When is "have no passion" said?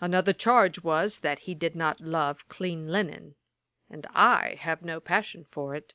4.60-5.44